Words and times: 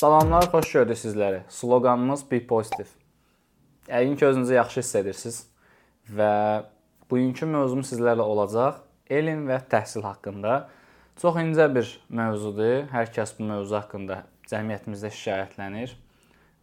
Salamlar, 0.00 0.46
xoş 0.48 0.72
gördük 0.72 0.96
sizləri. 0.96 1.42
Sloqanımız 1.52 2.22
Be 2.30 2.38
Positive. 2.46 2.88
Yəqin 3.88 4.16
ki, 4.16 4.26
özünüzü 4.26 4.54
yaxşı 4.54 4.80
hiss 4.80 4.94
edirsiniz 4.96 5.40
və 6.16 6.28
bugünkü 7.10 7.44
mövzum 7.44 7.82
sizlərlə 7.84 8.24
olacaq 8.24 8.78
elm 9.12 9.42
və 9.50 9.58
təhsil 9.74 10.06
haqqında. 10.08 10.54
Çox 11.20 11.36
incə 11.42 11.66
bir 11.74 11.90
mövzudur. 12.08 12.86
Hər 12.94 13.12
kəs 13.12 13.34
bu 13.38 13.50
mövzu 13.50 13.76
haqqında 13.76 14.22
cəmiyyətimizdə 14.48 15.10
şikayətlənir 15.18 15.92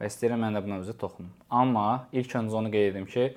və 0.01 0.09
istəyirəm 0.09 0.41
mən 0.47 0.57
də 0.57 0.63
bu 0.65 0.73
mövzuya 0.73 0.97
toxunum. 1.05 1.29
Amma 1.61 2.07
ilk 2.17 2.33
öncə 2.41 2.57
onu 2.63 2.73
qeyd 2.73 2.89
edim 2.95 3.05
ki, 3.05 3.27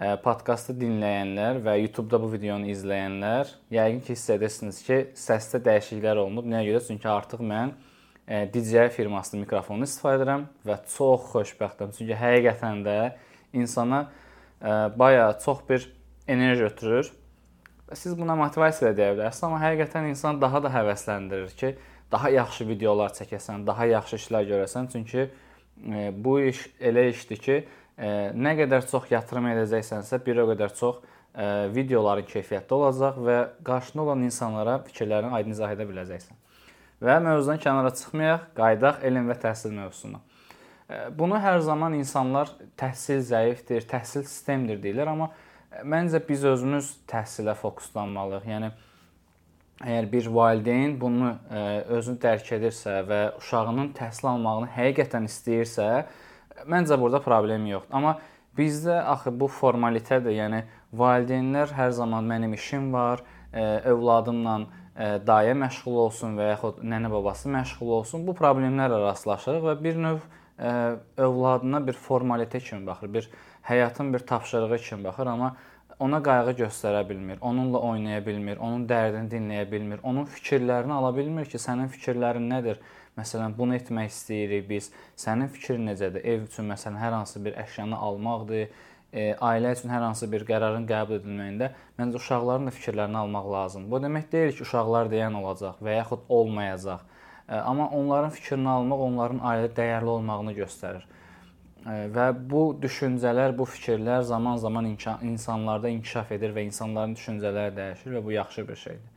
e, 0.00 0.14
podkastı 0.24 0.78
dinləyənlər 0.80 1.60
və 1.68 1.76
YouTube-da 1.82 2.22
bu 2.24 2.32
videonu 2.32 2.72
izləyənlər 2.72 3.52
yəqin 3.76 4.00
ki, 4.00 4.16
hiss 4.16 4.32
edirsiniz 4.38 4.80
ki, 4.88 5.02
səsdə 5.26 5.60
dəyişikliklər 5.68 6.24
olunub. 6.24 6.48
Nəyə 6.48 6.70
görə? 6.72 6.84
Çünki 6.88 7.12
artıq 7.18 7.44
mən 7.52 7.76
DJI 8.28 8.88
firmasının 8.92 9.46
mikrofonunu 9.46 9.86
istifadə 9.88 10.20
edirəm 10.20 10.42
və 10.68 10.74
çox 10.92 11.30
xoşbəxtəm. 11.32 11.94
Çünki 11.96 12.16
həqiqətən 12.18 12.82
də 12.84 12.96
insana 13.56 14.02
baya 15.00 15.30
çox 15.44 15.62
bir 15.68 15.86
enerji 16.28 16.64
ötürür. 16.64 17.12
Siz 17.96 18.18
buna 18.18 18.36
motivasiya 18.36 18.90
deyə 18.92 19.14
bilərsiniz, 19.16 19.46
amma 19.48 19.62
həqiqətən 19.62 20.10
insan 20.10 20.40
daha 20.42 20.60
da 20.60 20.68
həvəsləndirir 20.74 21.54
ki, 21.56 21.70
daha 22.12 22.28
yaxşı 22.34 22.66
videolar 22.68 23.14
çəkəsən, 23.16 23.64
daha 23.66 23.86
yaxşı 23.88 24.16
işlər 24.20 24.48
görəsən. 24.50 24.90
Çünki 24.92 25.28
bu 26.20 26.40
iş 26.50 26.66
elə 26.84 27.06
işdir 27.14 27.40
ki, 27.46 27.56
nə 28.36 28.52
qədər 28.60 28.84
çox 28.90 29.08
yatırım 29.14 29.48
edəcəksənsə, 29.54 30.20
bir 30.26 30.42
o 30.44 30.50
qədər 30.52 30.74
çox 30.76 31.00
videoların 31.72 32.28
keyfiyyətli 32.28 32.76
olacaq 32.76 33.22
və 33.24 33.38
qarşında 33.64 34.04
olan 34.04 34.26
insanlara 34.28 34.82
fikirlərini 34.84 35.32
aydın 35.40 35.56
izah 35.56 35.72
edə 35.72 35.88
biləcəksən. 35.88 36.36
Və 36.98 37.18
mövzudan 37.22 37.60
kənara 37.62 37.92
çıxmayaq, 37.94 38.48
qayıdaq 38.58 39.04
elm 39.06 39.28
və 39.30 39.36
təhsil 39.38 39.70
mövzusuna. 39.76 40.18
Bunu 41.14 41.36
hər 41.38 41.60
zaman 41.62 41.94
insanlar 41.98 42.50
təhsil 42.80 43.20
zəifdir, 43.28 43.84
təhsil 43.86 44.24
sistemdir 44.26 44.80
deyirlər, 44.82 45.10
amma 45.12 45.28
məncə 45.84 46.22
biz 46.26 46.46
özümüz 46.48 46.88
təhsilə 47.10 47.54
fokuslanmalıyıq. 47.60 48.48
Yəni 48.48 48.70
əgər 49.84 50.08
bir 50.10 50.30
valideyn 50.34 50.96
bunu 50.98 51.34
özünü 51.98 52.18
dərk 52.24 52.50
edirsə 52.56 52.96
və 53.06 53.20
uşağının 53.38 53.92
təhsil 53.98 54.32
almağını 54.32 54.72
həqiqətən 54.74 55.28
istəyirsə, 55.28 55.86
məncə 56.66 56.98
burada 56.98 57.20
problem 57.22 57.68
yoxdur. 57.68 57.94
Amma 57.94 58.16
bizdə 58.58 58.96
axı 59.12 59.30
bu 59.30 59.46
formalitetdir. 59.46 60.34
Yəni 60.40 60.64
valideynlər 60.98 61.76
hər 61.78 61.94
zaman 61.94 62.26
mənim 62.26 62.56
işim 62.58 62.90
var, 62.96 63.22
övladımla 63.52 64.56
dayə 64.98 65.54
məşğul 65.54 65.96
olsun 66.04 66.34
və 66.38 66.50
yaxud 66.52 66.82
nənə 66.82 67.10
babası 67.12 67.50
məşğul 67.54 67.94
olsun, 68.00 68.26
bu 68.26 68.34
problemlərlə 68.38 68.98
rastlaşırıq 69.04 69.66
və 69.68 69.76
bir 69.84 70.00
növ 70.02 70.20
övladına 71.16 71.86
bir 71.86 71.92
formalitet 71.92 72.64
kimi 72.64 72.86
baxır, 72.86 73.14
bir 73.14 73.30
həyatın 73.68 74.12
bir 74.14 74.26
tapşırığı 74.26 74.78
kimi 74.78 75.04
baxır, 75.04 75.26
amma 75.26 75.56
ona 75.98 76.18
qayğı 76.22 76.54
göstərə 76.58 77.02
bilmir, 77.08 77.38
onunla 77.40 77.78
oynaya 77.78 78.26
bilmir, 78.26 78.58
onun 78.58 78.86
dərdini 78.90 79.30
dinləyə 79.30 79.70
bilmir, 79.70 80.00
onun 80.02 80.26
fikirlərini 80.26 80.94
ala 80.94 81.14
bilmir 81.16 81.46
ki, 81.50 81.58
sənin 81.62 81.90
fikirlərin 81.94 82.46
nədir? 82.50 82.82
Məsələn, 83.18 83.54
bunu 83.58 83.74
etmək 83.74 84.12
istəyirik 84.12 84.68
biz. 84.68 84.92
Sənin 85.18 85.50
fikrin 85.50 85.88
necədir? 85.90 86.22
Ev 86.22 86.44
üçün 86.46 86.68
məsələn 86.70 87.00
hər 87.02 87.16
hansı 87.16 87.42
bir 87.42 87.56
əşyanı 87.58 87.98
almaqdır, 87.98 88.68
e, 89.12 89.32
ailə 89.34 89.72
üçün 89.76 89.92
hər 89.92 90.04
hansı 90.04 90.28
bir 90.30 90.44
qərarın 90.48 90.86
qəbul 90.88 91.18
edilməyində 91.18 91.70
məncə 91.98 92.20
uşaqların 92.20 92.68
da 92.68 92.74
fikirlərini 92.76 93.20
almaq 93.22 93.50
lazımdır. 93.52 93.90
Bu 93.90 94.00
demək 94.04 94.26
deyil 94.32 94.52
ki, 94.56 94.64
uşaqlar 94.66 95.12
deyən 95.12 95.38
olacaq 95.40 95.78
və 95.84 95.98
yaxud 95.98 96.26
olmayacaq. 96.28 97.04
E, 97.48 97.54
amma 97.56 97.88
onların 98.00 98.34
fikrini 98.36 98.68
almaq 98.68 99.04
onların 99.08 99.44
ailədə 99.52 99.76
dəyərli 99.80 100.14
olmağını 100.16 100.56
göstərir. 100.58 101.06
E, 101.86 101.94
və 102.16 102.30
bu 102.50 102.64
düşüncələr, 102.82 103.56
bu 103.58 103.68
fikirlər 103.68 104.26
zaman-zaman 104.28 104.90
insanlarda 105.22 105.88
inkişaf 105.88 106.34
edir 106.36 106.52
və 106.56 106.66
insanların 106.68 107.16
düşüncələri 107.16 107.76
dəyişir 107.78 108.18
və 108.18 108.24
bu 108.24 108.36
yaxşı 108.36 108.68
bir 108.68 108.82
şeydir. 108.84 109.14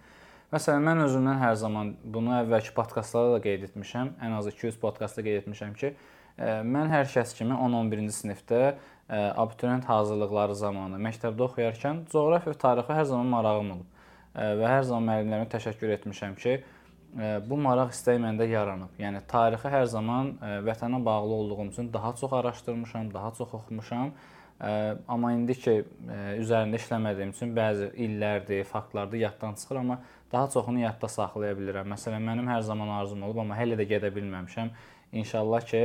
Məsələn, 0.51 0.81
mən 0.83 1.05
özümdən 1.05 1.37
hər 1.39 1.53
zaman 1.55 1.93
bunu 2.03 2.33
əvvəlki 2.41 2.73
podkastlarda 2.75 3.37
da 3.37 3.43
qeyd 3.43 3.69
etmişəm. 3.69 4.09
Ən 4.19 4.33
az 4.35 4.49
200 4.51 4.79
podkastda 4.81 5.23
qeyd 5.23 5.45
etmişəm 5.45 5.77
ki, 5.79 5.93
mən 6.67 6.91
hər 6.91 7.07
kəs 7.07 7.31
kimi 7.37 7.55
10-11-ci 7.55 8.17
sinifdə 8.17 8.59
abituriyent 9.11 9.85
hazırlıqları 9.85 10.55
zamanı 10.55 10.99
məktəbdə 11.03 11.47
oxuyarkən 11.47 12.05
coğrafiya 12.11 12.53
və 12.53 12.59
tarixə 12.61 12.95
hər 12.95 13.07
zaman 13.09 13.31
marağım 13.33 13.71
olub. 13.75 13.87
Və 14.31 14.67
hər 14.71 14.85
zaman 14.87 15.09
müəllimlərimə 15.09 15.49
təşəkkür 15.51 15.91
etmişəm 15.97 16.37
ki, 16.39 16.53
bu 17.43 17.57
maraq 17.59 17.91
istəyi 17.91 18.21
məndə 18.23 18.45
yaranıb. 18.47 18.93
Yəni 19.01 19.19
tarixi 19.27 19.67
hər 19.67 19.83
zaman 19.91 20.37
vətənə 20.63 21.01
bağlı 21.03 21.33
olduğum 21.41 21.65
üçün 21.73 21.89
daha 21.93 22.13
çox 22.15 22.33
araşdırmışam, 22.33 23.13
daha 23.13 23.33
çox 23.35 23.53
oxumuşam. 23.53 24.13
Amma 25.07 25.33
indi 25.33 25.57
ki 25.57 25.73
üzərində 26.39 26.79
işləmədiyim 26.79 27.33
üçün 27.35 27.51
bəzi 27.57 27.89
illərdir, 28.05 28.63
faktlardır 28.63 29.17
yaddan 29.25 29.59
çıxır, 29.59 29.81
amma 29.81 29.99
daha 30.31 30.47
çoxunu 30.53 30.85
yadda 30.85 31.07
saxlaya 31.11 31.57
bilirəm. 31.57 31.91
Məsələn, 31.91 32.23
mənim 32.23 32.47
hər 32.47 32.61
zaman 32.63 32.95
arzum 33.01 33.23
olub, 33.27 33.41
amma 33.43 33.57
hələ 33.59 33.75
də 33.75 33.89
gedə 33.89 34.13
bilməmişəm. 34.15 34.71
İnşallah 35.11 35.67
ki 35.67 35.83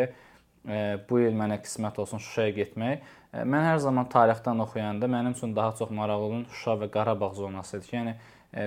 bu 1.09 1.21
il 1.22 1.37
mənə 1.38 1.60
qismət 1.62 2.00
olsun 2.03 2.22
Şuşaya 2.22 2.54
getmək. 2.56 3.04
Mən 3.47 3.66
hər 3.69 3.78
zaman 3.84 4.09
tarixdən 4.10 4.62
oxuyanda 4.65 5.06
mənim 5.10 5.37
üçün 5.37 5.54
daha 5.56 5.75
çox 5.78 5.91
maraqlı 5.94 6.31
olan 6.31 6.47
Şuşa 6.50 6.78
və 6.82 6.91
Qarabağ 6.91 7.34
zonası 7.34 7.78
idi 7.78 7.93
yəni 7.93 8.16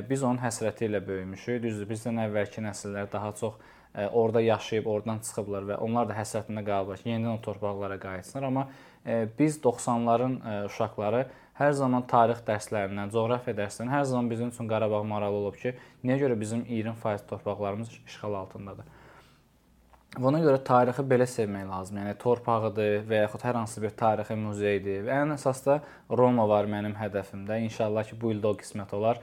biz 0.09 0.23
onun 0.23 0.39
həsrəti 0.43 0.87
ilə 0.87 1.01
böyümüşük. 1.07 1.63
Düzdür, 1.63 1.89
bizdən 1.89 2.21
əvvəlki 2.27 2.63
nəsillər 2.63 3.11
daha 3.11 3.31
çox 3.39 3.57
orada 4.13 4.41
yaşayıb, 4.41 4.85
oradan 4.85 5.19
çıxıblar 5.25 5.65
və 5.71 5.77
onlar 5.81 6.07
da 6.09 6.13
həsrətində 6.13 6.61
qalıblar 6.65 7.01
ki, 7.01 7.09
yenidən 7.09 7.39
o 7.39 7.41
torpaqlara 7.41 7.97
qayıtsınlar. 7.99 8.45
Amma 8.47 8.67
biz 9.39 9.57
90-ların 9.63 10.35
uşaqları 10.67 11.23
hər 11.57 11.71
zaman 11.75 12.05
tarix 12.07 12.43
dərslərindən, 12.47 13.09
coğrafiya 13.11 13.55
dərslərindən 13.57 13.95
hər 13.95 14.05
zaman 14.11 14.29
bizim 14.29 14.53
üçün 14.53 14.69
Qarabağ 14.69 15.01
maraqlı 15.09 15.41
olub 15.41 15.57
ki, 15.57 15.73
niyə 16.03 16.19
görə 16.21 16.39
bizim 16.39 16.61
20% 16.69 17.25
torpaqlarımız 17.33 17.89
işğal 18.05 18.33
altındadır. 18.43 18.85
Buna 20.17 20.39
görə 20.41 20.57
tarixi 20.65 21.03
belə 21.05 21.27
sevmək 21.29 21.67
lazımdır. 21.69 22.01
Yəni 22.01 22.17
torpağıdır 22.23 22.93
və 23.05 23.17
yaxud 23.19 23.43
hər 23.45 23.59
hansı 23.59 23.83
bir 23.83 23.91
tarixi 23.93 24.33
muzeydir. 24.41 25.03
Və 25.05 25.19
ən 25.21 25.35
əsas 25.35 25.61
da 25.67 25.75
Roma 26.09 26.47
var 26.49 26.65
mənim 26.65 26.95
hədəfimdə. 26.97 27.59
İnşallah 27.67 28.07
ki, 28.09 28.17
bu 28.17 28.31
ildə 28.33 28.49
o 28.49 28.55
qismət 28.57 28.95
olar. 28.97 29.21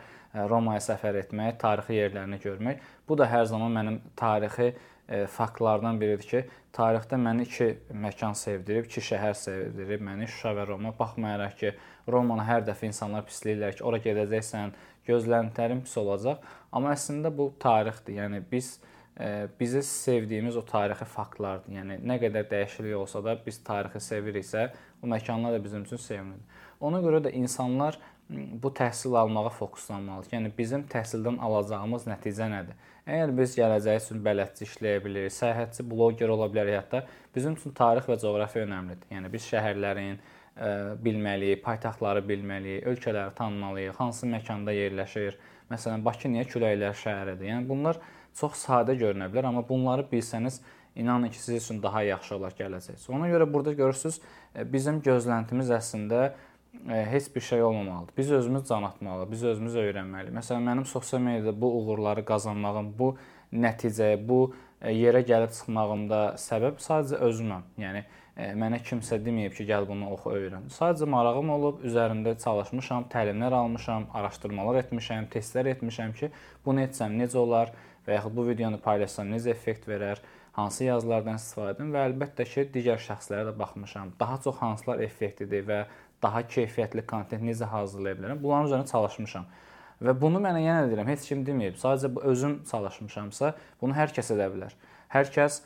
Romaya 0.52 0.78
səfər 0.84 1.18
etmək, 1.24 1.58
tarixi 1.58 1.98
yerlərini 1.98 2.38
görmək. 2.38 2.86
Bu 3.08 3.18
da 3.18 3.26
hər 3.26 3.48
zaman 3.50 3.74
mənim 3.74 3.98
tarixi 4.14 4.70
e, 4.70 5.26
faktlardan 5.26 5.98
biridir 5.98 6.30
ki, 6.30 6.46
tarixdə 6.76 7.18
məni 7.18 7.48
iki 7.50 7.72
məkan 7.90 8.38
sevdirib, 8.38 8.86
iki 8.86 9.02
şəhər 9.10 9.34
sevdirib 9.42 10.06
məni, 10.06 10.30
Şuşa 10.30 10.54
və 10.60 10.70
Roma. 10.70 10.94
Baxmayaraq 10.94 11.62
ki, 11.64 11.74
Romanı 12.06 12.46
hər 12.46 12.62
dəfə 12.68 12.86
insanlar 12.86 13.26
pisləyirlər 13.26 13.74
ki, 13.74 13.82
ora 13.82 13.98
gedəcəksən, 14.06 14.78
gözləntilərin 15.10 15.82
pis 15.82 15.98
olacaq. 15.98 16.46
Amma 16.70 16.94
əslində 16.94 17.34
bu 17.34 17.50
tarixdir. 17.58 18.20
Yəni 18.22 18.44
biz 18.52 18.76
bizi 19.60 19.82
sevdiyimiz 19.82 20.56
o 20.56 20.64
tarixi 20.64 21.04
faktlardır. 21.08 21.72
Yəni 21.78 22.00
nə 22.04 22.18
qədər 22.20 22.48
dəyişiklik 22.50 22.96
olsa 22.98 23.22
da 23.24 23.36
biz 23.46 23.62
tarixi 23.64 24.02
seviriksə, 24.04 24.68
o 25.02 25.08
məkanlar 25.08 25.56
da 25.56 25.62
bizim 25.64 25.86
üçün 25.88 26.02
sevimlidir. 26.02 26.60
Ona 26.80 27.00
görə 27.00 27.22
də 27.24 27.32
insanlar 27.32 27.96
bu 28.28 28.68
təhsil 28.74 29.14
almağa 29.16 29.48
fokuslanmalıdır. 29.54 30.32
Yəni 30.34 30.50
bizim 30.58 30.84
təhsildən 30.90 31.38
alacağımız 31.46 32.08
nəticə 32.10 32.48
nədir? 32.52 32.76
Əgər 33.06 33.32
biz 33.38 33.54
gələcəyi 33.54 34.02
üçün 34.02 34.22
bələdçi 34.26 34.66
işləyə 34.66 35.02
bilirik, 35.04 35.32
səyahətçi, 35.32 35.84
bloger 35.86 36.32
ola 36.34 36.48
bilərik 36.50 36.80
hətta, 36.80 37.04
bizim 37.34 37.54
üçün 37.54 37.74
tarix 37.78 38.08
və 38.10 38.18
coğrafiya 38.18 38.66
önəmlidir. 38.66 39.06
Yəni 39.14 39.30
biz 39.30 39.46
şəhərlərin 39.46 40.18
ə, 40.18 40.70
bilməliyik, 41.06 41.62
paytaxtları 41.62 42.24
bilməliyik, 42.26 42.88
ölkələri 42.90 43.34
tanımalıyıq, 43.38 43.94
hansı 44.00 44.26
məkanda 44.26 44.74
yerləşir. 44.74 45.38
Məsələn, 45.70 46.02
Bakı 46.06 46.32
niyə 46.34 46.48
küləklər 46.50 46.98
şəhəridir? 46.98 47.46
Yəni 47.52 47.70
bunlar 47.70 48.02
çox 48.36 48.66
sadə 48.66 48.96
görünə 48.98 49.30
bilər, 49.32 49.48
amma 49.50 49.62
bunları 49.68 50.06
bilsəniz 50.10 50.60
inanın 50.96 51.28
ki, 51.28 51.38
sizin 51.38 51.56
üçün 51.56 51.82
daha 51.82 52.02
yaxşı 52.02 52.36
olar 52.36 52.54
gələcək. 52.58 53.06
Ona 53.12 53.28
görə 53.28 53.52
burada 53.52 53.72
görürsüz, 53.72 54.20
e, 54.54 54.64
bizim 54.72 55.00
gözləntimiz 55.04 55.70
əslində 55.70 56.20
e, 56.88 57.04
heç 57.12 57.28
bir 57.34 57.40
şey 57.40 57.62
olmamalıdır. 57.62 58.12
Biz 58.16 58.30
özümüz 58.40 58.68
can 58.68 58.82
atmalıyıq, 58.82 59.32
biz 59.32 59.44
özümüz 59.44 59.76
öyrənməliyik. 59.76 60.36
Məsələn, 60.38 60.64
mənim 60.70 60.84
sosial 60.84 61.20
mediada 61.20 61.60
bu 61.60 61.72
uğurları 61.80 62.24
qazanmağım, 62.24 62.94
bu 62.98 63.16
nəticəyə, 63.52 64.20
bu 64.28 64.54
e, 64.80 64.92
yerə 64.92 65.24
gəlib 65.26 65.52
çıxmağımda 65.56 66.22
səbəb 66.40 66.80
sadəcə 66.80 67.20
özüməm. 67.28 67.68
Yəni 67.80 68.04
mənə 68.36 68.82
kimsə 68.84 69.18
deməyib 69.24 69.56
ki, 69.56 69.64
gəl 69.68 69.88
bunu 69.88 70.10
oxu, 70.12 70.34
öyrən. 70.36 70.68
Sadəcə 70.72 71.08
marağım 71.08 71.50
olub, 71.56 71.82
üzərində 71.88 72.36
çalışmışam, 72.42 73.08
təlimlər 73.12 73.56
almışam, 73.56 74.10
araşdırmalar 74.14 74.82
etmişəm, 74.84 75.30
testlər 75.32 75.72
etmişəm 75.72 76.12
ki, 76.18 76.30
bunu 76.66 76.84
etsəm 76.84 77.16
necə 77.16 77.40
olar? 77.40 77.72
və 78.06 78.16
yaxud 78.20 78.34
bu 78.36 78.46
videonu 78.46 78.78
paylaşsam 78.82 79.30
necə 79.32 79.50
effekt 79.50 79.86
verər, 79.90 80.20
hansı 80.56 80.86
yazılardan 80.86 81.40
istifadə 81.40 81.74
edim 81.74 81.92
və 81.94 82.04
əlbəttə 82.10 82.46
ki, 82.48 82.66
digər 82.74 83.00
şəxslərə 83.02 83.48
də 83.50 83.54
baxmışam. 83.58 84.12
Daha 84.20 84.38
çox 84.44 84.60
hansılar 84.62 85.02
effektivdir 85.04 85.66
və 85.66 85.80
daha 86.22 86.42
keyfiyyətli 86.46 87.04
kontent 87.06 87.44
necə 87.44 87.68
hazırlaya 87.70 88.18
bilərəm? 88.20 88.42
Bunların 88.42 88.70
üzərində 88.70 88.92
çalışmışam. 88.92 89.48
Və 90.06 90.12
bunu 90.20 90.40
mənə 90.44 90.62
yenə 90.62 90.86
deyirəm, 90.90 91.10
heç 91.12 91.26
kim 91.28 91.42
deməyib. 91.44 91.78
Sadəcə 91.80 92.12
özüm 92.30 92.58
çalışmışamsa, 92.70 93.54
bunu 93.80 93.96
hər 93.96 94.12
kəs 94.16 94.32
edə 94.36 94.48
bilər. 94.52 94.76
Hər 95.12 95.32
kəs 95.34 95.62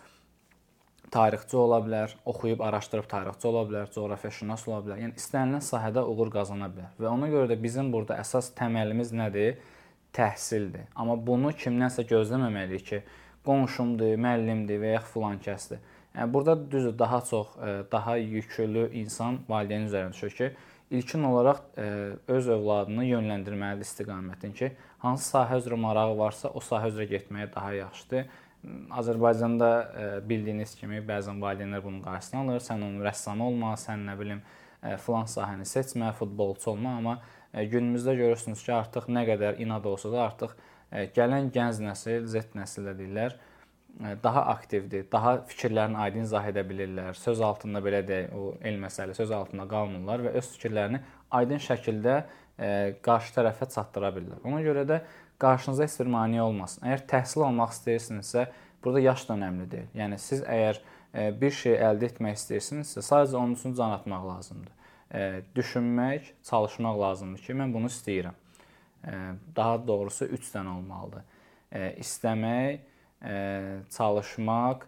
tarixçi 1.11 1.57
ola 1.59 1.81
bilər, 1.83 2.15
oxuyub 2.29 2.61
araşdırıb 2.63 3.09
tarixçi 3.11 3.49
ola 3.51 3.65
bilər, 3.69 3.91
coğrafiyaşünas 3.95 4.67
ola 4.69 4.81
bilər. 4.85 5.01
Yəni 5.05 5.19
istənilən 5.19 5.65
sahədə 5.67 6.05
uğur 6.07 6.31
qazana 6.35 6.71
bilər. 6.71 6.93
Və 7.01 7.11
ona 7.11 7.31
görə 7.33 7.51
də 7.51 7.59
bizim 7.63 7.91
burada 7.93 8.21
əsas 8.23 8.53
təməlimiz 8.59 9.13
nədir? 9.17 9.59
Təhsildir. 10.15 10.89
Amma 10.99 11.15
bunu 11.27 11.53
kimdənsə 11.55 12.07
gözləməməliyik 12.11 12.87
ki, 12.87 13.01
qonşumdur, 13.47 14.17
müəllimdir 14.21 14.83
və 14.83 14.97
ya 14.97 15.05
filan 15.07 15.39
kəsdir. 15.43 15.79
Yəni 16.17 16.33
burada 16.35 16.57
düzdür, 16.71 16.99
daha 16.99 17.21
çox 17.21 17.57
e, 17.63 17.75
daha 17.93 18.17
yüklü 18.17 18.89
insan 18.99 19.39
valideyn 19.49 19.87
üzərinə 19.87 20.13
düşür 20.13 20.37
ki, 20.39 20.51
ilkin 20.91 21.23
olaraq 21.25 21.61
e, 21.79 21.87
öz 22.29 22.49
övladını 22.49 23.07
yönləndirməlidir 23.07 23.87
istiqamətin 23.87 24.55
ki, 24.59 24.73
hansı 24.99 25.31
sahə 25.37 25.61
üzrə 25.63 25.79
marağı 25.79 26.19
varsa, 26.19 26.51
o 26.51 26.59
sahə 26.59 26.91
üzrə 26.91 27.07
getməyə 27.15 27.53
daha 27.55 27.73
yaxşıdır 27.79 28.27
Azərbaycanda 28.91 29.69
e, 29.81 30.07
bildiyiniz 30.29 30.75
kimi 30.77 31.01
bəzən 31.09 31.39
valideynlər 31.41 31.81
bunun 31.85 32.03
qarşısını 32.05 32.41
alır. 32.43 32.65
Sən 32.65 32.83
onun 32.85 33.05
rəssamı 33.07 33.47
olma, 33.47 33.73
sən 33.81 34.03
nə 34.05 34.17
bilim 34.21 34.43
e, 34.43 34.97
filan 35.01 35.29
sahəni 35.33 35.65
seçmə, 35.69 36.11
futbolçu 36.19 36.75
olma, 36.75 36.97
amma 36.99 37.15
e, 37.55 37.65
günümüzdə 37.65 38.17
görürsünüz 38.19 38.65
ki, 38.67 38.75
artıq 38.77 39.09
nə 39.09 39.25
qədər 39.31 39.63
inad 39.65 39.89
olsa 39.89 40.13
da 40.13 40.27
artıq 40.27 40.59
gələn 41.17 41.49
gənc 41.55 41.81
nəsil, 41.85 42.27
Z 42.27 42.57
nəsil 42.59 42.89
də 42.91 42.97
deyirlər, 42.99 43.37
daha 44.25 44.43
aktivdir, 44.53 45.05
daha 45.13 45.37
fikirlərini 45.47 45.99
aydın 46.03 46.27
izah 46.27 46.49
edə 46.51 46.65
bilirlər. 46.67 47.15
Söz 47.15 47.41
altında 47.47 47.79
belə 47.85 48.01
deyək, 48.07 48.35
o 48.35 48.57
elm 48.67 48.83
məsələ 48.85 49.15
söz 49.15 49.31
altında 49.35 49.69
qalmırlar 49.71 50.25
və 50.27 50.33
öz 50.41 50.49
fikirlərini 50.57 51.01
aydın 51.39 51.63
şəkildə 51.63 52.17
qarşı 53.07 53.37
tərəfə 53.39 53.71
çatdıra 53.71 54.11
bilirlər. 54.17 54.43
Ona 54.51 54.65
görə 54.67 54.83
də 54.91 54.99
qarşınıza 55.41 55.87
heç 55.87 55.97
bir 56.01 56.11
maneə 56.13 56.43
olmasın. 56.45 56.85
Əgər 56.85 57.07
təhsil 57.09 57.45
almaq 57.47 57.73
istəyirsinizsə, 57.75 58.47
burada 58.85 59.01
yaş 59.01 59.29
da 59.29 59.37
önəmli 59.39 59.69
deyil. 59.73 59.89
Yəni 59.97 60.19
siz 60.21 60.43
əgər 60.45 60.81
e, 61.15 61.31
bir 61.41 61.55
şey 61.57 61.79
əldə 61.89 62.11
etmək 62.11 62.37
istəyirsinizsə, 62.39 63.05
sadəcə 63.07 63.39
onun 63.41 63.57
üçün 63.57 63.75
can 63.79 63.95
atmaq 63.97 64.27
lazımdır. 64.29 64.77
E, 65.15 65.43
düşünmək, 65.57 66.31
çalışmaq 66.51 67.01
lazımdır 67.01 67.47
ki, 67.47 67.57
mən 67.63 67.75
bunu 67.75 67.91
istəyirəm. 67.93 68.37
E, 69.05 69.17
daha 69.57 69.81
doğrusu 69.87 70.29
3 70.29 70.53
dənə 70.55 70.77
olmalıdır. 70.79 71.27
İstəmək, 72.03 72.81
çalışmaq 73.95 74.81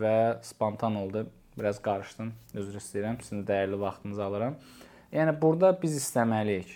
və 0.00 0.16
spontan 0.42 0.96
oldu. 0.98 1.28
Biraz 1.54 1.78
qarışdım. 1.82 2.32
Üzr 2.58 2.80
istəyirəm. 2.80 3.20
Sizin 3.22 3.44
dəyərli 3.46 3.78
vaxtınızı 3.78 4.24
alıram. 4.24 4.56
Yəni 5.14 5.36
burada 5.42 5.70
biz 5.82 5.94
istəməliyik, 6.00 6.72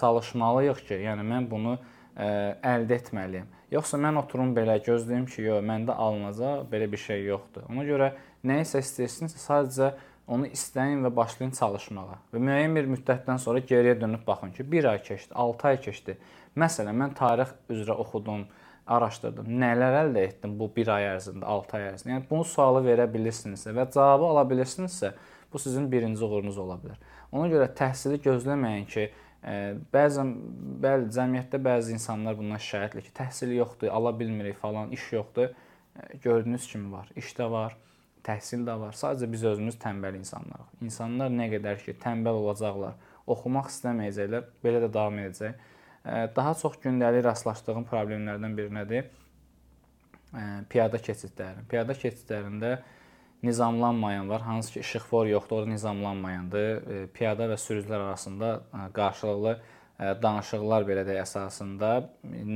çalışmalıyıq 0.00 0.80
ki, 0.88 0.96
yəni 1.04 1.26
mən 1.28 1.50
bunu 1.50 1.76
ə, 2.16 2.26
əldə 2.74 2.98
etməliyəm. 3.00 3.50
Yoxsa 3.74 3.98
mən 4.00 4.18
oturum 4.20 4.54
belə 4.56 4.78
gözləyim 4.84 5.26
ki, 5.30 5.42
yox, 5.48 5.62
məndə 5.66 5.96
alınacaq, 6.06 6.66
belə 6.70 6.88
bir 6.90 7.00
şey 7.02 7.24
yoxdur. 7.28 7.66
Ona 7.72 7.86
görə 7.88 8.10
nə 8.46 8.60
isə 8.62 8.82
istəyirsinizsə 8.84 9.42
sadəcə 9.42 9.92
onu 10.30 10.48
istəyin 10.48 11.04
və 11.04 11.10
başlayın 11.16 11.52
çalışmağa. 11.58 12.18
Və 12.32 12.40
müəyyən 12.40 12.76
bir 12.78 12.90
müddətdən 12.94 13.40
sonra 13.42 13.60
geriyə 13.60 13.96
dönüb 14.00 14.22
baxın 14.26 14.54
ki, 14.56 14.66
1 14.72 14.90
ay 14.92 15.02
keçdi, 15.02 15.34
6 15.34 15.68
ay 15.68 15.80
keçdi. 15.84 16.16
Məsələn, 16.56 16.96
mən 17.02 17.16
tarix 17.18 17.52
üzrə 17.72 17.96
oxudum, 17.98 18.46
araşdırdım. 18.86 19.48
Nələr 19.60 19.98
əldə 20.04 20.24
etdim 20.28 20.56
bu 20.60 20.68
1 20.76 20.90
ay 20.94 21.08
ərzində, 21.14 21.44
6 21.48 21.76
ay 21.76 21.86
ərzində? 21.90 22.12
Yəni 22.14 22.26
bunu 22.30 22.44
sualı 22.48 22.84
verə 22.84 23.06
bilirsinizsə 23.10 23.72
və 23.76 23.88
cavabı 23.92 24.28
ala 24.30 24.44
bilirsinizsə, 24.48 25.12
bu 25.52 25.60
sizin 25.60 25.90
birinci 25.92 26.24
uğurunuz 26.24 26.58
ola 26.58 26.76
bilər. 26.82 26.98
Ona 27.32 27.48
görə 27.52 27.68
təhsili 27.78 28.20
gözləməyin 28.24 28.88
ki, 28.90 29.08
Bəzən 29.44 30.30
bəli, 30.80 31.10
cəmiyyətdə 31.12 31.60
bəzi 31.60 31.92
insanlar 31.92 32.36
bundan 32.38 32.60
şikayətli 32.64 33.02
ki, 33.04 33.12
təhsil 33.18 33.52
yoxdur, 33.58 33.90
ala 33.92 34.14
bilmirik 34.18 34.56
falan, 34.60 34.92
iş 34.96 35.12
yoxdur. 35.12 35.50
Gördüyünüz 36.22 36.66
kimi 36.70 36.92
var. 36.92 37.10
İş 37.16 37.34
də 37.38 37.50
var, 37.50 37.76
təhsil 38.24 38.64
də 38.64 38.78
var. 38.80 38.96
Sadəcə 38.96 39.28
biz 39.32 39.44
özümüz 39.52 39.76
tənbəl 39.82 40.16
insanlarıq. 40.22 40.72
İnsanlar 40.88 41.30
nə 41.34 41.50
qədər 41.52 41.84
ki, 41.84 41.96
tənbəl 42.00 42.40
olacaqlar, 42.40 42.96
oxumaq 43.30 43.68
istəməyəcəklər, 43.72 44.48
belə 44.64 44.80
də 44.86 44.90
davam 44.96 45.20
edəcək. 45.26 45.60
Daha 46.36 46.56
çox 46.60 46.80
gündəlik 46.82 47.24
rastlaşdığım 47.28 47.84
problemlərdən 47.88 48.56
biri 48.56 48.72
nədir? 48.80 49.12
Piyada 50.72 50.98
keçidləri. 50.98 51.68
Piyada 51.70 51.94
keçidlərində 51.96 52.78
nizamlanmayan 53.44 54.28
var. 54.28 54.40
Hansı 54.40 54.72
ki, 54.72 54.80
işıqfor 54.80 55.26
yoxdur, 55.26 55.56
o 55.56 55.62
da 55.62 55.66
nizamlanmayandır. 55.66 56.66
E, 56.94 57.06
piyada 57.06 57.48
və 57.50 57.58
sürücülər 57.60 58.00
arasında 58.08 58.50
e, 58.74 58.92
qarşılıqlı 58.92 59.54
e, 59.54 60.14
danışıqlar 60.22 60.86
belə 60.88 61.04
də 61.08 61.18
əsasında 61.22 61.92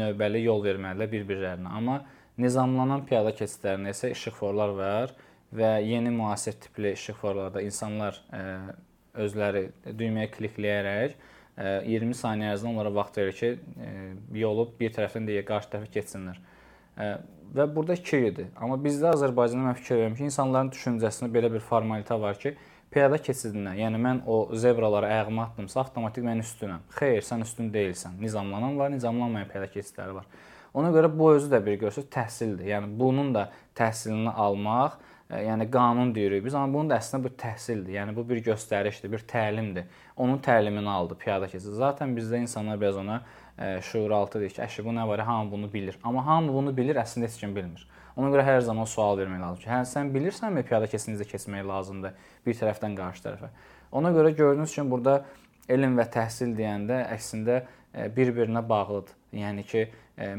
növbəli 0.03 0.43
yol 0.45 0.65
verməlidirlər 0.65 1.13
bir-birlərinə. 1.13 1.73
Amma 1.81 2.01
nizamlanan 2.39 3.07
piyada 3.07 3.35
keçidlərində 3.37 3.95
isə 3.95 4.13
işıqforlar 4.17 4.75
var 4.79 5.15
və 5.55 5.79
yeni 5.85 6.11
müasir 6.11 6.59
tipli 6.61 6.93
işıqforlarda 6.93 7.63
insanlar 7.65 8.21
özləri 9.17 9.69
düyməyə 9.87 10.29
klikləyərək 10.35 11.17
20 11.89 12.15
saniyə 12.15 12.53
ərzində 12.53 12.71
onlara 12.71 12.93
vaxt 12.95 13.17
verir 13.19 13.35
ki, 13.35 13.49
yolu 14.39 14.69
bir 14.79 14.93
tərəfdən 14.95 15.27
deyə 15.27 15.43
qarşı 15.49 15.73
tərəfə 15.73 15.91
keçsinlər 15.97 16.39
və 16.99 17.69
burada 17.75 17.97
2 17.97 18.25
idi. 18.31 18.49
Amma 18.57 18.77
bizdə 18.83 19.13
Azərbaycanda 19.15 19.71
mən 19.71 19.79
fikir 19.79 19.97
verirəm 19.97 20.19
ki, 20.19 20.27
insanların 20.29 20.73
düşüncəsində 20.75 21.31
belə 21.33 21.53
bir 21.53 21.65
formalite 21.65 22.19
var 22.21 22.39
ki, 22.41 22.55
piyada 22.93 23.19
keçidinə, 23.21 23.75
yəni 23.79 24.01
mən 24.01 24.21
o 24.27 24.39
zebralara 24.57 25.09
ayağımı 25.13 25.43
atdımsa, 25.43 25.81
avtomatik 25.81 26.25
mən 26.25 26.41
üstünəm. 26.45 26.85
Xeyr, 26.97 27.25
sən 27.25 27.45
üstün 27.45 27.73
deyilsən. 27.73 28.17
Nizamlanan 28.21 28.79
var, 28.79 28.93
nizamlanmayan 28.93 29.49
piyada 29.49 29.69
keçidləri 29.73 30.15
var. 30.21 30.29
Ona 30.75 30.93
görə 30.95 31.11
bu 31.19 31.33
özü 31.35 31.51
də 31.53 31.61
bir 31.65 31.79
göstər 31.81 32.09
təhsildir. 32.13 32.69
Yəni 32.73 32.91
bunun 33.01 33.33
da 33.35 33.49
təhsilini 33.77 34.33
almaq, 34.33 34.99
yəni 35.33 35.69
qanun 35.73 36.15
deyirik 36.17 36.45
biz, 36.45 36.55
amma 36.57 36.73
bunun 36.73 36.93
da 36.93 36.99
əslində 37.01 37.25
bu 37.25 37.33
təhsildir. 37.41 37.93
Yəni 37.99 38.15
bu 38.17 38.25
bir 38.29 38.41
göstərişdir, 38.47 39.13
bir 39.13 39.25
təlimdir. 39.29 39.89
Onun 40.17 40.41
təlimini 40.45 40.89
aldı 40.89 41.17
piyada 41.21 41.49
keçid. 41.49 41.75
Zaten 41.77 42.17
bizdə 42.17 42.41
insanlar 42.45 42.81
biraz 42.81 42.97
ona 42.97 43.23
şuuraltı 43.83 44.41
deyir 44.41 44.55
ki, 44.55 44.63
əşi 44.63 44.85
bu 44.87 44.95
nə 44.95 45.07
var, 45.09 45.21
hamı 45.27 45.51
bunu 45.53 45.73
bilir. 45.73 45.99
Amma 46.05 46.27
hamı 46.27 46.53
bunu 46.55 46.77
bilir, 46.77 46.99
əslində 47.01 47.27
heç 47.27 47.39
kim 47.41 47.57
bilmir. 47.57 47.87
Ona 48.19 48.31
görə 48.35 48.45
hər 48.47 48.61
zaman 48.67 48.87
sual 48.91 49.19
vermək 49.19 49.41
lazımdır 49.43 49.65
ki, 49.65 49.71
hə 49.71 49.81
sən 49.87 50.13
bilirsənmi 50.15 50.65
piyada 50.67 50.87
keçidinizdə 50.91 51.27
keçmək 51.31 51.67
lazımdır 51.67 52.17
bir 52.47 52.59
tərəfdən 52.61 52.97
qarşı 52.99 53.25
tərəfə. 53.27 53.51
Ona 53.99 54.11
görə 54.15 54.33
gördüyünüz 54.35 54.75
kimi 54.75 54.91
burada 54.91 55.21
elm 55.69 55.99
və 55.99 56.07
təhsil 56.15 56.55
deyəndə 56.59 57.05
əslində 57.15 57.61
bir-birinə 58.17 58.63
bağlıdır. 58.69 59.15
Yəni 59.39 59.65
ki, 59.69 59.85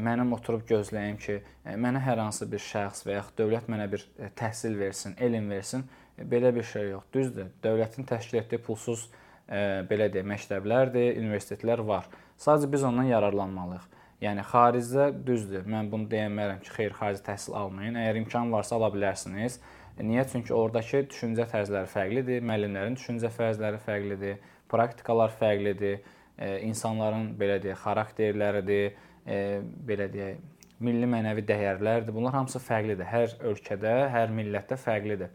mənim 0.02 0.32
oturub 0.36 0.64
gözləyim 0.68 1.16
ki, 1.22 1.38
mənə 1.78 2.02
hər 2.04 2.20
hansı 2.20 2.48
bir 2.50 2.62
şəxs 2.62 3.04
və 3.06 3.16
yaxud 3.16 3.38
dövlət 3.38 3.68
mənə 3.70 3.86
bir 3.92 4.04
təhsil 4.38 4.76
versin, 4.78 5.14
elm 5.18 5.48
versin, 5.50 5.84
belə 6.18 6.52
bir 6.54 6.66
şey 6.66 6.90
yox. 6.90 7.06
Düzdür, 7.14 7.52
dövlətin 7.64 8.08
təşkil 8.08 8.42
etdiyi 8.42 8.60
pulsuz 8.66 9.08
belə 9.50 10.06
deyək, 10.14 10.26
məktəblərdir, 10.30 11.16
universitetlər 11.18 11.82
var. 11.86 12.06
Sadəcə 12.40 12.70
biz 12.70 12.84
ondan 12.86 13.08
yararlanmalıyıq. 13.10 13.88
Yəni 14.20 14.44
xaricdə 14.44 15.06
düzdür. 15.26 15.64
Mən 15.68 15.88
bunu 15.90 16.06
deyəmərəm 16.12 16.60
ki, 16.60 16.70
xeyr, 16.76 16.94
xarici 16.96 17.24
təhsil 17.24 17.56
almayın. 17.56 17.96
Əgər 18.02 18.18
imkan 18.20 18.52
varsa 18.52 18.76
ala 18.76 18.90
bilərsiniz. 18.92 19.58
Niyə? 20.00 20.26
Çünki 20.28 20.54
oradakı 20.56 21.02
düşüncə 21.10 21.46
tərzləri 21.50 21.88
fərqlidir, 21.90 22.44
müəllimlərin 22.44 22.96
düşüncə 22.96 23.28
tərzləri 23.36 23.80
fərqlidir, 23.84 24.38
praktikalar 24.70 25.32
fərqlidir, 25.40 25.98
e, 26.38 26.48
insanların 26.68 27.34
belə 27.40 27.58
deyək, 27.64 27.80
xarakterləridir, 27.82 28.94
e, 29.26 29.40
belə 29.88 30.08
deyək, 30.12 30.40
milli 30.80 31.08
mənəvi 31.10 31.44
dəyərlərdir. 31.48 32.14
Bunlar 32.16 32.38
hamısı 32.38 32.62
fərqlidir. 32.64 33.08
Hər 33.08 33.36
ölkədə, 33.52 33.94
hər 34.14 34.32
millətdə 34.36 34.80
fərqlidir. 34.80 35.32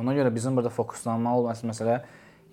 Ona 0.00 0.12
görə 0.16 0.32
bizim 0.34 0.56
burada 0.56 0.72
fokuslanmalı 0.72 1.44
olan 1.46 1.72
məsələ 1.72 2.00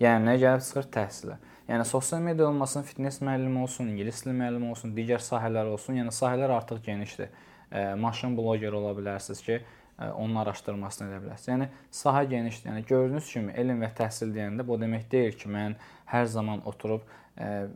yəni 0.00 0.30
nə 0.30 0.36
gəlib 0.42 0.64
çıxır 0.66 0.88
təhsilə. 0.96 1.38
Yəni 1.68 1.84
sosial 1.88 2.20
media 2.20 2.46
olmasın, 2.48 2.82
fitness 2.84 3.22
müəllimi 3.24 3.62
olsun, 3.64 3.88
ingilis 3.92 4.20
dili 4.24 4.34
müəllimi 4.36 4.68
olsun, 4.74 4.92
digər 4.96 5.22
sahələr 5.24 5.70
olsun. 5.72 5.96
Yəni 6.00 6.12
sahələr 6.12 6.52
artıq 6.58 6.82
genişdir. 6.84 7.30
E, 7.72 7.94
maşın 7.94 8.36
bloger 8.36 8.72
ola 8.72 8.92
bilərsiniz 8.98 9.40
ki, 9.46 9.60
e, 9.98 10.08
onun 10.10 10.36
araşdırmasını 10.42 11.08
edə 11.08 11.20
bilərsiniz. 11.24 11.52
Yəni 11.54 11.68
sahə 12.02 12.24
genişdir. 12.28 12.70
Yəni 12.70 12.84
gördüyünüz 12.90 13.30
kimi 13.32 13.54
elm 13.62 13.80
və 13.80 13.90
təhsil 13.96 14.34
deyəndə 14.36 14.66
bu 14.68 14.76
demək 14.82 15.08
deyil 15.12 15.38
ki, 15.40 15.48
mən 15.56 15.78
hər 16.12 16.28
zaman 16.36 16.60
oturub 16.68 17.06
e, 17.38 17.66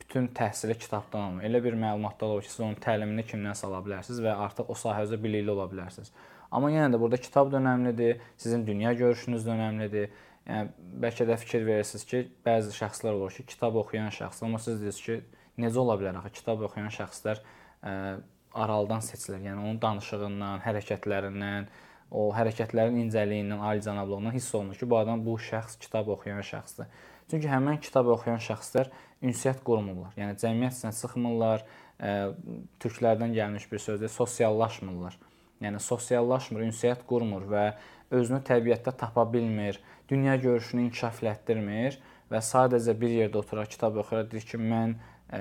bütün 0.00 0.28
təhsili 0.36 0.76
kitabdan 0.78 1.20
almıram. 1.20 1.46
Elə 1.48 1.64
bir 1.64 1.78
məlumatlar 1.80 2.34
olur 2.34 2.44
ki, 2.44 2.50
siz 2.52 2.60
onun 2.66 2.76
təlimini 2.82 3.24
kimdənsə 3.24 3.70
ala 3.70 3.80
bilərsiniz 3.86 4.20
və 4.26 4.36
artıq 4.46 4.68
o 4.68 4.76
sahədə 4.76 5.16
bilikli 5.22 5.52
ola 5.54 5.68
bilərsiniz. 5.70 6.12
Amma 6.50 6.72
yenə 6.74 6.90
də 6.90 6.98
burada 6.98 7.16
kitab 7.16 7.52
da 7.52 7.60
önəmlidir, 7.60 8.18
sizin 8.36 8.66
dünya 8.66 8.92
görüşünüz 8.98 9.46
də 9.46 9.54
önəmlidir. 9.54 10.08
Yəni 10.48 10.70
bəlkə 11.02 11.26
də 11.28 11.36
fikir 11.40 11.66
verirsiniz 11.66 12.06
ki, 12.08 12.22
bəzi 12.46 12.72
şəxslər 12.74 13.16
olur 13.18 13.34
ki, 13.36 13.44
kitab 13.52 13.76
oxuyan 13.80 14.10
şəxslər, 14.14 14.48
amma 14.48 14.60
siz 14.62 14.80
deyirsiniz 14.80 15.04
ki, 15.06 15.44
necə 15.60 15.78
ola 15.82 15.96
bilər 16.00 16.18
axı 16.20 16.32
kitab 16.40 16.64
oxuyan 16.66 16.90
şəxslər 16.94 17.42
ə, 17.42 17.92
aralıdan 18.54 19.04
seçilir. 19.04 19.44
Yəni 19.50 19.62
onun 19.62 19.78
danışığından, 19.82 20.64
hərəkətlərindən, 20.64 21.68
o 22.10 22.26
hərəkətlərin 22.34 22.98
incəliyindən, 23.04 23.62
alicənablığından 23.70 24.34
hiss 24.34 24.54
olunur 24.56 24.80
ki, 24.80 24.88
bu 24.90 24.98
adam 24.98 25.22
bu 25.26 25.36
şəxs 25.38 25.78
kitab 25.84 26.10
oxuyan 26.16 26.42
şəxsdir. 26.42 26.90
Çünki 27.30 27.46
həmin 27.46 27.78
kitab 27.84 28.10
oxuyan 28.10 28.40
şəxslər 28.42 28.90
ünsiyyət 29.22 29.62
qurmurlar. 29.66 30.16
Yəni 30.18 30.34
cəmiyyət 30.40 30.80
içinə 30.80 30.94
çıxmırlar, 30.98 31.62
ə, 32.00 32.14
türklərdən 32.82 33.36
gəlmiş 33.36 33.68
bir 33.70 33.84
sözdür, 33.84 34.10
sosiallaşmırlar. 34.10 35.20
Yəni 35.62 35.78
sosiallaşmır, 35.84 36.64
ünsiyyət 36.70 37.04
qurmur 37.06 37.44
və 37.52 37.64
özünü 38.10 38.40
təbiətdə 38.46 38.96
tapa 38.96 39.24
bilmir, 39.32 39.80
dünya 40.08 40.36
görüşünü 40.36 40.88
inkişaf 40.88 41.22
etdirmir 41.22 41.98
və 42.30 42.42
sadəcə 42.42 42.94
bir 42.98 43.14
yerdə 43.14 43.40
oturaraq 43.42 43.70
kitab 43.74 43.96
oxuyur, 44.02 44.28
deyir 44.30 44.46
ki, 44.46 44.58
mən 44.58 44.96
ə, 45.30 45.40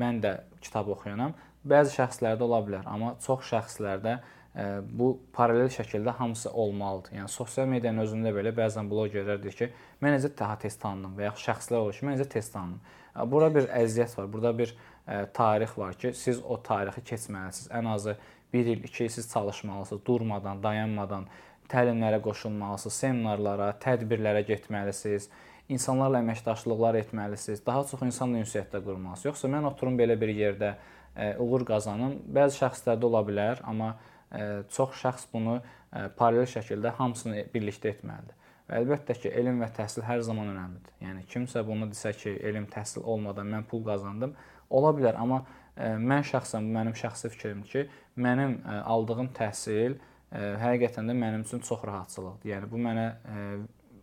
mən 0.00 0.20
də 0.22 0.36
kitab 0.62 0.90
oxuyanam. 0.94 1.34
Bəzi 1.68 1.94
şəxslərdə 1.98 2.42
ola 2.46 2.60
bilər, 2.66 2.86
amma 2.90 3.14
çox 3.22 3.46
şəxslərdə 3.52 4.16
ə, 4.18 4.66
bu 4.82 5.12
paralel 5.34 5.70
şəkildə 5.70 6.14
hamısı 6.18 6.50
olmalıdır. 6.50 7.16
Yəni 7.20 7.30
sosial 7.30 7.70
medianın 7.70 8.04
özündə 8.06 8.34
belə 8.34 8.54
bəzən 8.56 8.90
bloqerlər 8.90 9.42
deyir 9.42 9.58
ki, 9.60 9.70
mən 10.02 10.16
necə 10.18 10.32
daha 10.38 10.58
tez 10.64 10.78
tanındım 10.82 11.14
və 11.18 11.28
ya 11.28 11.36
şəxslər 11.46 11.84
olur 11.84 11.98
ki, 11.98 12.06
mən 12.08 12.18
necə 12.18 12.28
tez 12.36 12.50
tanındım. 12.54 12.98
Burada 13.30 13.54
bir 13.54 13.72
əziyyət 13.82 14.18
var, 14.18 14.28
burada 14.32 14.54
bir 14.58 14.74
ə, 14.74 15.24
tarix 15.36 15.78
var 15.78 15.98
ki, 15.98 16.14
siz 16.18 16.42
o 16.42 16.58
tarixi 16.62 17.04
keçməlisiniz. 17.12 17.70
Ən 17.78 17.90
azı 17.94 18.16
1 18.52 18.66
il, 18.66 18.84
2 18.84 19.04
il 19.04 19.08
siz 19.08 19.32
çalışmalısınız, 19.32 20.06
durmadan, 20.06 20.62
dayanmadan 20.62 21.26
təlimlərə 21.72 22.20
qoşulmalısınız, 22.22 22.98
seminarlara, 23.04 23.70
tədbirlərə 23.82 24.44
getməlisiniz, 24.48 25.28
insanlarla 25.72 26.20
əməkdaşlıqlar 26.22 26.98
etməlisiniz, 27.00 27.62
daha 27.66 27.84
çox 27.88 28.02
insanla 28.06 28.42
ünsiyyətdə 28.42 28.82
qurmalısınız. 28.84 29.30
Yoxsa 29.30 29.50
mən 29.52 29.68
oturum 29.70 29.96
belə 30.00 30.18
bir 30.20 30.32
yerdə 30.36 30.74
ə, 30.74 31.32
uğur 31.40 31.64
qazanım. 31.68 32.18
Bəzi 32.34 32.60
şəxslərdə 32.60 33.08
ola 33.08 33.22
bilər, 33.28 33.64
amma 33.68 33.94
ə, 33.94 34.62
çox 34.74 35.00
şəxs 35.00 35.26
bunu 35.32 35.58
ə, 35.58 36.08
paralel 36.18 36.48
şəkildə 36.50 36.94
hamısını 36.98 37.46
birlikdə 37.54 37.94
etməlidir. 37.96 38.38
Və 38.68 38.82
əlbəttə 38.82 39.16
ki, 39.22 39.32
elm 39.40 39.62
və 39.62 39.72
təhsil 39.76 40.06
hər 40.06 40.22
zaman 40.26 40.52
əhəmiylidir. 40.52 40.94
Yəni 41.06 41.26
kimsə 41.32 41.64
bunu 41.66 41.88
desə 41.90 42.14
ki, 42.16 42.36
elm, 42.50 42.68
təhsil 42.72 43.04
olmadan 43.08 43.48
mən 43.50 43.66
pul 43.70 43.82
qazandım, 43.86 44.36
ola 44.70 44.94
bilər, 44.96 45.18
amma 45.20 45.42
ə, 45.42 45.94
mən 45.98 46.24
şəxsən 46.28 46.68
mənim 46.76 46.96
şəxsi 46.96 47.32
fikrimdir 47.32 47.72
ki, 47.72 48.00
mənim 48.22 48.60
ə, 48.60 48.80
aldığım 48.92 49.32
təhsil 49.36 49.98
ə, 49.98 50.11
həqiqətən 50.32 51.10
də 51.10 51.16
mənim 51.16 51.44
üçün 51.46 51.62
çox 51.66 51.84
rahatçılıqdır. 51.88 52.50
Yəni 52.54 52.70
bu 52.70 52.80
mənə 52.80 53.06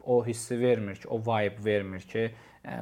o 0.09 0.19
hissi 0.25 0.59
vermir 0.59 0.99
ki, 1.01 1.07
o 1.09 1.19
vibe 1.19 1.63
vermir 1.65 2.05
ki, 2.09 2.27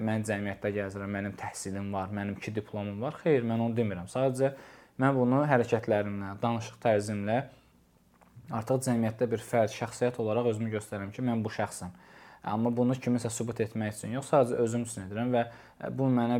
mən 0.04 0.26
cəmiyyətdə 0.28 0.72
gəzirəm, 0.76 1.14
mənim 1.18 1.36
təhsilim 1.40 1.92
var, 1.94 2.12
mənim 2.14 2.38
2 2.40 2.56
diplomum 2.56 3.02
var. 3.02 3.18
Xeyr, 3.24 3.46
mən 3.48 3.64
onu 3.64 3.78
demirəm. 3.78 4.10
Sadəcə 4.12 4.54
mən 5.02 5.16
bunu 5.16 5.44
hərəkətlərimlə, 5.50 6.36
danışıq 6.42 6.80
tərzimlə 6.84 7.40
artıq 8.58 8.84
cəmiyyətdə 8.88 9.30
bir 9.32 9.44
fərd, 9.44 9.74
şəxsiyyət 9.76 10.20
olaraq 10.24 10.52
özümü 10.54 10.72
göstərirəm 10.78 11.12
ki, 11.16 11.26
mən 11.28 11.44
bu 11.46 11.52
şəxsəm. 11.54 11.92
Amma 12.48 12.72
bunu 12.78 12.96
kiminsə 12.96 13.30
sübut 13.34 13.60
etmək 13.64 13.96
üçün 13.98 14.16
yox, 14.16 14.32
sadəcə 14.32 14.58
özüm 14.64 14.84
üçün 14.88 15.06
edirəm 15.06 15.32
və 15.36 15.44
e, 15.48 15.90
bu 16.00 16.10
mənə 16.14 16.40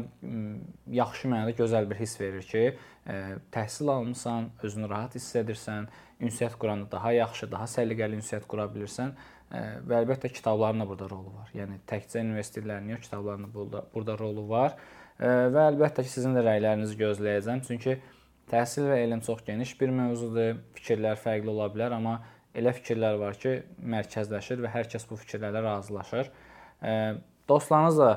yaxşı 0.96 1.32
mənada 1.32 1.56
gözəl 1.58 1.88
bir 1.90 2.00
hiss 2.02 2.20
verir 2.22 2.46
ki, 2.48 2.64
e, 3.08 3.16
təhsil 3.54 3.92
almısan, 3.94 4.52
özünü 4.64 4.90
rahat 4.90 5.18
hiss 5.20 5.36
edirsən, 5.42 5.90
ünsiyyət 6.24 6.58
quranda 6.62 6.90
daha 6.92 7.14
yaxşı, 7.18 7.52
daha 7.52 7.70
səliqəli 7.72 8.22
ünsiyyət 8.22 8.48
qura 8.50 8.68
bilirsən 8.74 9.14
e, 9.14 9.64
və 9.88 10.04
əlbəttə 10.04 10.32
kitabların 10.34 10.84
da 10.84 10.90
burada 10.90 11.10
rolu 11.12 11.34
var. 11.40 11.50
Yəni 11.58 11.82
təkcə 11.90 12.24
universitetlərin 12.26 12.94
yox, 12.96 13.08
kitabların 13.10 13.48
da 13.48 13.54
burada 13.54 13.84
burada 13.94 14.20
rolu 14.20 14.48
var. 14.50 14.78
Və 15.18 15.64
əlbəttə 15.72 16.04
ki, 16.06 16.12
sizin 16.14 16.36
də 16.38 16.44
rəylərinizi 16.46 16.94
gözləyəcəm. 17.00 17.64
Çünki 17.66 17.96
Təhsil 18.48 18.86
və 18.88 19.02
elm 19.04 19.20
çox 19.26 19.42
geniş 19.44 19.74
bir 19.80 19.90
mövzudur. 19.92 20.62
Fikirlər 20.78 21.18
fərqli 21.20 21.52
ola 21.52 21.66
bilər, 21.74 21.98
amma 21.98 22.22
elə 22.58 22.74
fikirlər 22.74 23.20
var 23.22 23.38
ki, 23.40 23.60
mərkəzləşir 23.94 24.62
və 24.64 24.72
hər 24.74 24.90
kəs 24.92 25.06
bu 25.10 25.18
fikirlərlə 25.22 25.62
razılaşır. 25.64 26.32
Dostlarınızla 27.50 28.12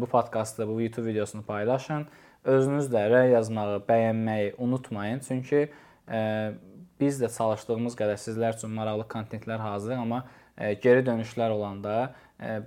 bu 0.00 0.06
podkastı, 0.06 0.66
bu 0.68 0.80
YouTube 0.80 1.10
videosunu 1.10 1.44
paylaşın. 1.46 2.06
Özünüz 2.44 2.90
də 2.92 3.06
rəy 3.12 3.30
yazmağı, 3.32 3.82
bəyənməyi 3.88 4.54
unutmayın. 4.58 5.20
Çünki 5.24 5.68
biz 7.00 7.20
də 7.22 7.30
çalışdığımız 7.36 7.96
qədər 7.98 8.18
sizlər 8.20 8.56
üçün 8.58 8.74
maraqlı 8.76 9.06
kontentlər 9.08 9.62
hazırlayırıq, 9.64 10.02
amma 10.04 10.76
geri 10.84 11.02
dönüşlər 11.06 11.50
olanda 11.50 12.14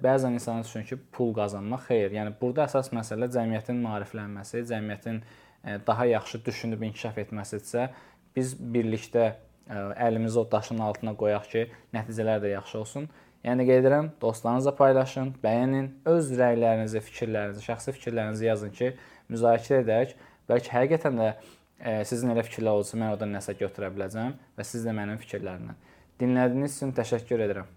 bəzən 0.03 0.35
insanlar 0.35 0.65
düşünür 0.65 0.87
ki, 0.89 0.97
pul 1.11 1.33
qazanmaq 1.37 1.85
xeyir. 1.87 2.11
Yəni 2.17 2.33
burada 2.41 2.65
əsas 2.65 2.89
məsələ 2.95 3.29
cəmiyyətin 3.31 3.79
maariflənməsi, 3.83 4.63
cəmiyyətin 4.67 5.21
daha 5.87 6.05
yaxşı 6.09 6.41
düşünüb 6.45 6.83
inkişaf 6.89 7.17
etməsidirsə, 7.23 7.89
biz 8.35 8.55
birlikdə 8.57 9.33
əlimizi 9.69 10.39
o 10.39 10.45
daşın 10.51 10.79
altına 10.85 11.13
qoyaq 11.19 11.47
ki, 11.51 11.63
nəticələr 11.95 12.41
də 12.43 12.53
yaxşı 12.55 12.79
olsun. 12.79 13.07
Yəni 13.45 13.67
qeyd 13.67 13.83
edirəm, 13.83 14.09
dostlarınızla 14.21 14.73
paylaşın, 14.75 15.33
bəyənin, 15.43 15.91
öz 16.09 16.31
rəylərinizi, 16.39 17.01
fikirlərinizi, 17.05 17.63
şəxsi 17.67 17.93
fikirlərinizi 17.95 18.47
yazın 18.47 18.73
ki, 18.75 18.91
müzakirə 19.31 19.83
edək. 19.85 20.15
Bəlkə 20.49 20.73
həqiqətən 20.73 21.21
də 21.21 21.29
sizin 22.09 22.33
elə 22.33 22.43
fikirlər 22.47 22.81
olsa, 22.81 22.97
mən 22.97 23.13
oradan 23.13 23.35
nəsə 23.37 23.55
götürə 23.59 23.91
biləcəm 23.93 24.33
və 24.57 24.67
siz 24.67 24.87
də 24.87 24.95
mənim 24.97 25.19
fikirlərimdən. 25.21 25.77
Dinlədiyiniz 26.19 26.79
üçün 26.79 26.95
təşəkkür 26.97 27.45
edirəm. 27.45 27.67